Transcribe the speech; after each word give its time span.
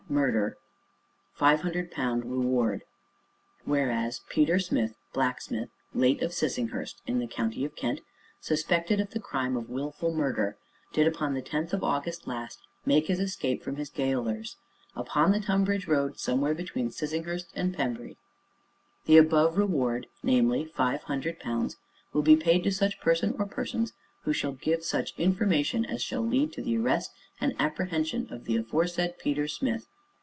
MURDER 0.09 0.57
L500 1.39 2.23
REWARD 2.25 2.83
WHEREAS, 3.63 4.19
PETER 4.29 4.59
SMITH, 4.59 4.97
blacksmith, 5.13 5.69
late 5.93 6.21
of 6.21 6.33
SISSINGHURST, 6.33 7.01
in 7.07 7.19
the 7.19 7.27
county 7.27 7.63
of 7.63 7.77
Kent, 7.77 8.01
suspected 8.41 8.99
of 8.99 9.11
the 9.11 9.21
crime 9.21 9.55
of 9.55 9.69
WILFUL 9.69 10.13
MURDER, 10.13 10.57
did 10.91 11.07
upon 11.07 11.33
the 11.33 11.41
Tenth 11.41 11.71
of 11.71 11.81
August 11.85 12.27
last, 12.27 12.59
make 12.85 13.07
his 13.07 13.21
escape 13.21 13.63
from 13.63 13.77
his 13.77 13.89
gaolers, 13.89 14.57
upon 14.97 15.31
the 15.31 15.39
Tonbridge 15.39 15.87
road, 15.87 16.19
somewhere 16.19 16.53
between 16.53 16.91
SISSINGHURST 16.91 17.47
and 17.55 17.73
PEMBRY; 17.73 18.17
the 19.05 19.15
above 19.15 19.57
REWARD, 19.57 20.07
namely, 20.21 20.65
FIVE 20.65 21.03
HUNDRED 21.03 21.39
POUNDS, 21.39 21.77
will 22.11 22.21
be 22.21 22.35
paid 22.35 22.65
to 22.65 22.71
such 22.73 22.99
person, 22.99 23.33
or 23.39 23.45
persons 23.45 23.93
who 24.23 24.33
shall 24.33 24.51
give 24.51 24.83
such 24.83 25.17
INFORMATION 25.17 25.85
as 25.85 26.03
shall 26.03 26.19
lead 26.21 26.51
to 26.51 26.61
the 26.61 26.75
ARREST, 26.77 27.11
and 27.39 27.55
APPREHENSION 27.59 28.27
of 28.33 28.43
the 28.43 28.57
aforesaid 28.57 29.17
PETER 29.17 29.47
SMITH. 29.47 29.87